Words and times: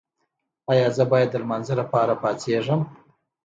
ایا 0.71 0.87
زه 0.97 1.03
باید 1.11 1.29
د 1.31 1.35
لمانځه 1.43 1.73
لپاره 1.81 2.13
پاڅیږم؟ 2.21 2.81